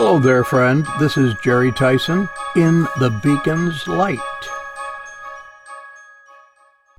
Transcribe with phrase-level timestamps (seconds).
[0.00, 0.86] Hello there, friend.
[1.00, 4.20] This is Jerry Tyson in the Beacon's Light.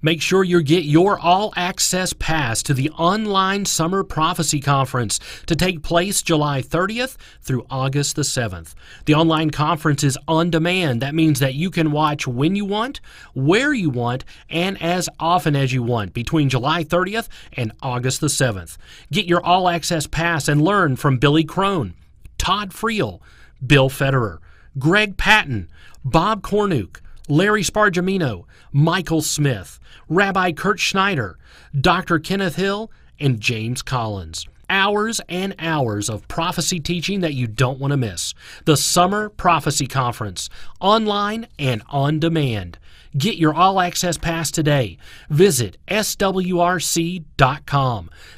[0.02, 5.55] Make sure you get your all access pass to the online Summer Prophecy Conference to
[5.55, 8.73] take place July 30th through August the 7th.
[9.05, 11.02] The online conference is on demand.
[11.02, 13.00] That means that you can watch when you want,
[13.34, 18.27] where you want, and as often as you want between July 30th and August the
[18.27, 18.75] 7th.
[19.09, 21.94] Get your all access pass and learn from Billy Crone,
[22.39, 23.21] Todd Friel,
[23.66, 24.39] Bill Federer,
[24.79, 25.70] Greg Patton,
[26.03, 31.38] Bob Cornuke, Larry Spargimino, Michael Smith, Rabbi Kurt Schneider,
[31.79, 32.17] Dr.
[32.17, 32.89] Kenneth Hill,
[33.20, 34.48] and James Collins.
[34.70, 38.36] Hours and hours of prophecy teaching that you don't want to miss.
[38.66, 40.48] The Summer Prophecy Conference,
[40.80, 42.77] online and on demand.
[43.18, 45.00] Get your all access pass today.
[45.30, 47.30] Visit swrc.com.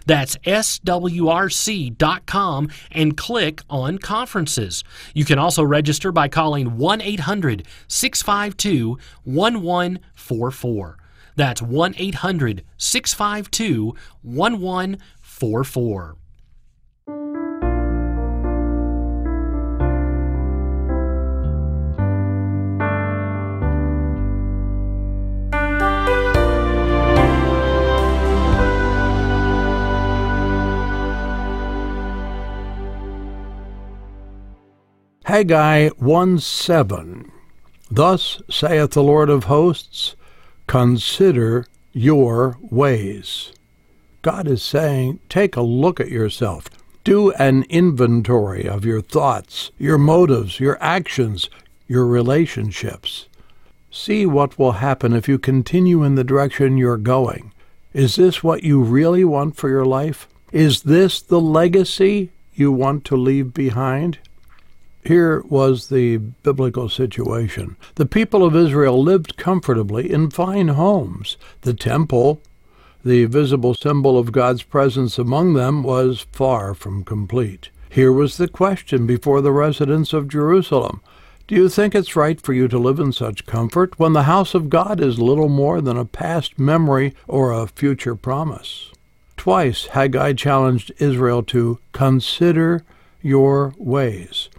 [0.06, 1.90] That's swrc.com
[2.92, 4.84] and click on conferences.
[5.14, 10.98] You can also register by calling 1 800 652 1144.
[11.36, 16.16] That's 1 800 652 1144.
[35.32, 37.32] Haggai 1 7.
[37.90, 40.18] Thus saith the Lord of hosts,
[40.68, 43.54] Consider your ways.
[44.24, 46.70] God is saying, take a look at yourself.
[47.06, 51.50] Do an inventory of your thoughts, your motives, your actions,
[51.88, 53.30] your relationships.
[53.90, 57.54] See what will happen if you continue in the direction you're going.
[57.94, 60.28] Is this what you really want for your life?
[60.52, 64.20] Is this the legacy you want to leave behind?
[65.04, 67.76] Here was the biblical situation.
[67.96, 71.38] The people of Israel lived comfortably in fine homes.
[71.62, 72.42] The temple,
[73.04, 77.70] the visible symbol of God's presence among them, was far from complete.
[77.90, 81.02] Here was the question before the residents of Jerusalem
[81.48, 84.54] Do you think it's right for you to live in such comfort when the house
[84.54, 88.92] of God is little more than a past memory or a future promise?
[89.36, 92.84] Twice Haggai challenged Israel to consider
[93.24, 94.50] your ways.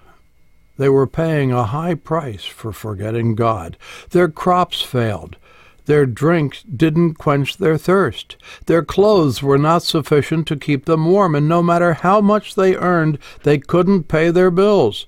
[0.82, 3.76] They were paying a high price for forgetting God.
[4.10, 5.37] Their crops failed.
[5.84, 8.34] Their drink didn't quench their thirst.
[8.66, 12.75] Their clothes were not sufficient to keep them warm, and no matter how much they
[12.75, 15.06] earned, they couldn't pay their bills.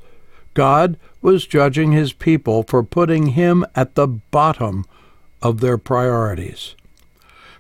[0.55, 4.85] God was judging his people for putting him at the bottom
[5.43, 6.77] of their priorities.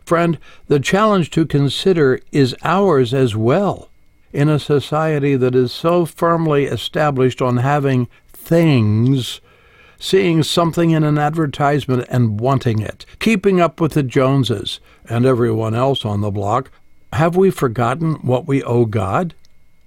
[0.06, 0.38] Friend,
[0.69, 3.88] the challenge to consider is ours as well
[4.34, 9.41] in a society that is so firmly established on having things,
[9.99, 15.75] seeing something in an advertisement and wanting it, keeping up with the Joneses and everyone
[15.75, 16.73] else on the block,
[17.12, 19.34] have we forgotten what we owe God?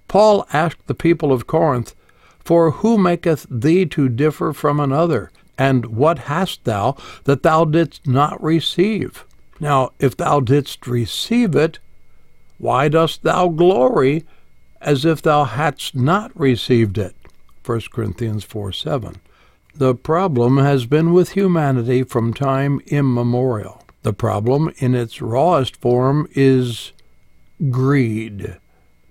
[0.07, 1.93] Paul asked the people of Corinth,
[2.39, 5.29] For who maketh thee to differ from another?
[5.57, 9.25] And what hast thou that thou didst not receive?
[9.59, 11.79] Now, if thou didst receive it,
[12.59, 14.23] why dost thou glory
[14.81, 17.15] as if thou hadst not received it.
[17.65, 19.15] 1 Corinthians 4 7.
[19.75, 23.83] The problem has been with humanity from time immemorial.
[24.03, 26.93] The problem, in its rawest form, is
[27.69, 28.57] greed.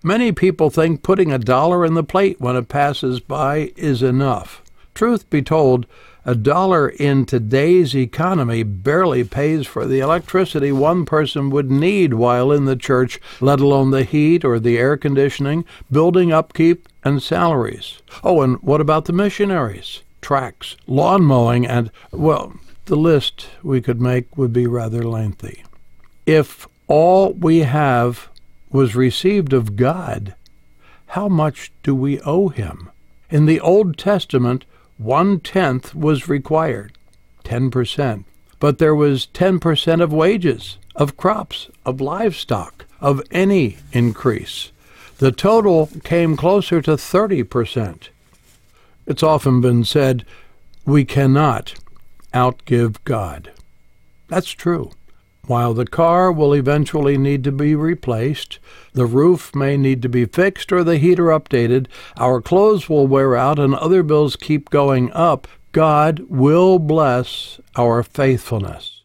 [0.03, 4.63] Many people think putting a dollar in the plate when it passes by is enough.
[4.95, 5.87] Truth be told,
[6.27, 12.51] a dollar in today's economy barely pays for the electricity one person would need while
[12.51, 18.03] in the church, let alone the heat or the air conditioning, building upkeep, and salaries.
[18.25, 20.03] Oh, and what about the missionaries?
[20.21, 22.55] Tracts, lawn mowing, and, well,
[22.87, 25.63] the list we could make would be rather lengthy.
[26.27, 28.29] If all we have
[28.69, 30.35] was received of God,
[31.07, 32.91] how much do we owe Him?
[33.31, 34.65] In the Old Testament,
[34.99, 36.93] one tenth was required,
[37.45, 38.25] 10%.
[38.59, 44.73] But there was 10% of wages, of crops, of livestock, of any increase.
[45.19, 48.09] The total came closer to 30%.
[49.07, 50.25] It's often been said,
[50.85, 51.75] we cannot
[52.33, 53.51] outgive God.
[54.29, 54.91] That's true.
[55.47, 58.59] While the car will eventually need to be replaced,
[58.95, 63.37] the roof may need to be fixed or the heater updated, our clothes will wear
[63.37, 69.03] out and other bills keep going up, God will bless our faithfulness.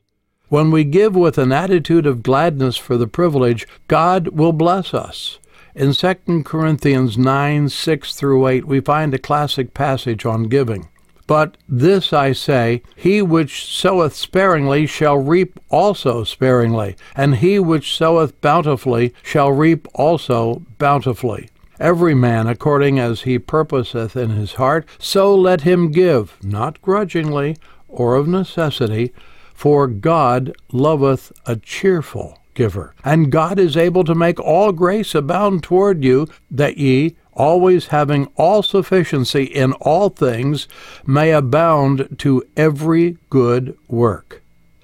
[0.50, 5.38] When we give with an attitude of gladness for the privilege, God will bless us.
[5.76, 10.90] In 2 Corinthians 9 6 through 8, we find a classic passage on giving.
[11.32, 17.96] But this I say, he which soweth sparingly shall reap also sparingly, and he which
[17.96, 21.48] soweth bountifully shall reap also bountifully.
[21.80, 27.56] Every man according as he purposeth in his heart, so let him give, not grudgingly
[27.88, 29.14] or of necessity,
[29.54, 32.94] for God loveth a cheerful giver.
[33.06, 38.28] And God is able to make all grace abound toward you, that ye, always having
[38.36, 40.68] all sufficiency in all things,
[41.06, 44.42] may abound to every good work.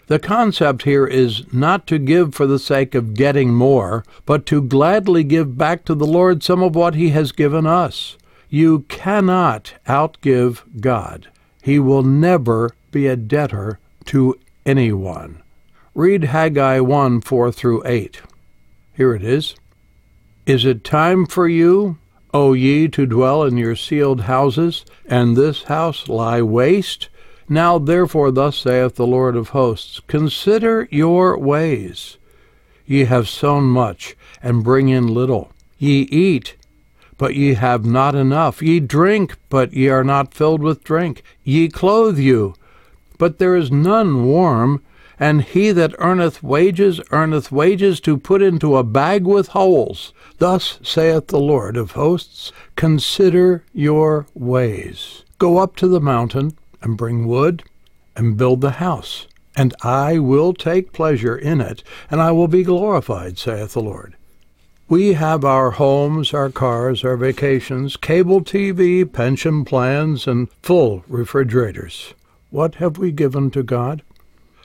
[0.07, 4.61] The concept here is not to give for the sake of getting more, but to
[4.61, 8.17] gladly give back to the Lord some of what He has given us.
[8.49, 11.27] You cannot outgive God.
[11.61, 15.41] He will never be a debtor to anyone.
[15.93, 18.21] Read Haggai 1 4 through 8.
[18.95, 19.55] Here it is.
[20.45, 21.97] Is it time for you,
[22.39, 27.09] O ye, to dwell in your sealed houses, and this house lie waste?
[27.49, 32.19] Now therefore, thus saith the Lord of hosts, Consider your ways.
[32.85, 35.51] Ye have sown much, and bring in little.
[35.79, 36.55] Ye eat,
[37.17, 38.61] but ye have not enough.
[38.61, 41.23] Ye drink, but ye are not filled with drink.
[41.43, 42.53] Ye clothe you,
[43.17, 44.83] but there is none warm.
[45.19, 50.13] And he that earneth wages earneth wages to put into a bag with holes.
[50.37, 55.23] Thus saith the Lord of hosts Consider your ways.
[55.39, 57.63] Go up to the mountain, and bring wood,
[58.15, 62.63] and build the house, and I will take pleasure in it, and I will be
[62.63, 64.15] glorified, saith the Lord.
[64.89, 72.13] We have our homes, our cars, our vacations, cable TV, pension plans, and full refrigerators.
[72.51, 74.01] What have we given to God?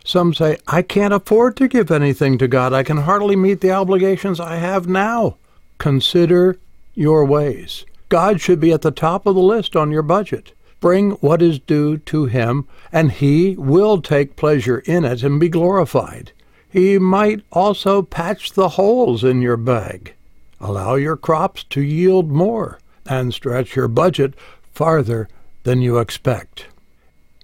[0.04, 2.72] Some say, I can't afford to give anything to God.
[2.72, 5.36] I can hardly meet the obligations I have now.
[5.78, 6.58] Consider
[6.94, 7.84] your ways.
[8.08, 10.52] God should be at the top of the list on your budget.
[10.80, 15.48] Bring what is due to Him, and He will take pleasure in it and be
[15.48, 16.32] glorified.
[16.68, 20.14] He might also patch the holes in your bag,
[20.60, 24.34] allow your crops to yield more, and stretch your budget
[24.72, 25.28] farther
[25.62, 26.66] than you expect.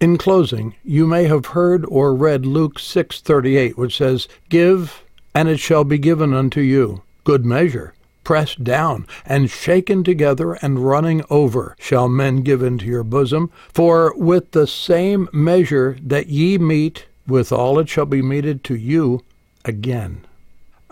[0.01, 5.03] In closing, you may have heard or read Luke 6:38, which says, "Give,
[5.35, 10.87] and it shall be given unto you, good measure, pressed down and shaken together and
[10.87, 13.51] running over, shall men give into your bosom.
[13.75, 19.23] For with the same measure that ye mete, withal it shall be meted to you
[19.65, 20.19] again."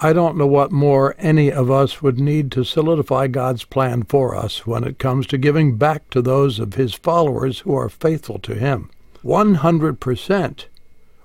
[0.01, 4.35] I don't know what more any of us would need to solidify God's plan for
[4.35, 8.41] us when it comes to giving back to those of His followers who are faithful
[8.41, 8.91] to Him.
[9.23, 10.65] 100%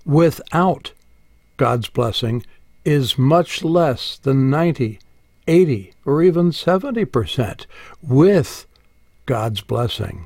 [0.06, 0.94] without
[1.58, 2.46] God's blessing
[2.84, 5.00] is much less than 90,
[5.48, 7.66] 80, or even 70%
[8.02, 8.66] with
[9.26, 10.26] God's blessing.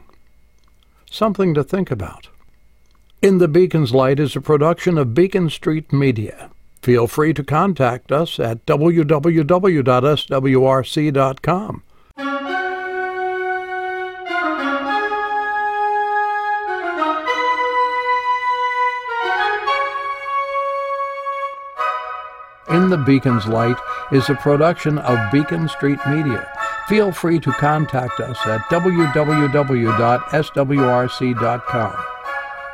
[1.10, 2.30] Something to think about.
[3.22, 6.52] In the Beacon's Light is a production of Beacon Street Media.
[6.82, 9.44] Feel free to contact us at www.swrc.com.
[22.76, 23.78] In the Beacon's Light
[24.12, 26.46] is a production of Beacon Street Media.
[26.90, 29.16] Feel free to contact us at www.swrc.com.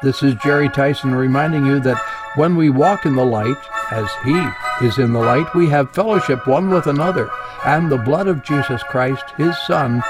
[0.01, 4.43] This is Jerry Tyson reminding you that when we walk in the light, as He
[4.83, 7.29] is in the light, we have fellowship one with another,
[7.63, 10.01] and the blood of Jesus Christ, His Son,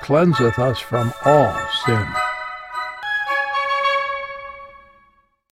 [0.00, 1.54] cleanseth us from all
[1.84, 2.06] sin.